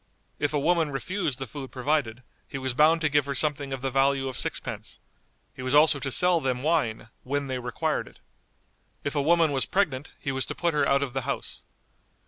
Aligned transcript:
If 0.39 0.51
a 0.51 0.57
woman 0.59 0.89
refused 0.89 1.37
the 1.37 1.45
food 1.45 1.71
provided, 1.71 2.23
he 2.47 2.57
was 2.57 2.73
bound 2.73 3.01
to 3.01 3.07
give 3.07 3.25
her 3.27 3.35
something 3.35 3.71
of 3.71 3.83
the 3.83 3.91
value 3.91 4.27
of 4.27 4.35
sixpence; 4.35 4.97
he 5.53 5.61
was 5.61 5.75
also 5.75 5.99
to 5.99 6.11
sell 6.11 6.41
them 6.41 6.63
wine 6.63 7.09
"when 7.21 7.45
they 7.45 7.59
required 7.59 8.07
it." 8.07 8.17
If 9.03 9.13
a 9.13 9.21
woman 9.21 9.51
was 9.51 9.67
pregnant, 9.67 10.09
he 10.19 10.31
was 10.31 10.47
to 10.47 10.55
put 10.55 10.73
her 10.73 10.89
out 10.89 11.03
of 11.03 11.13
the 11.13 11.21
house. 11.21 11.65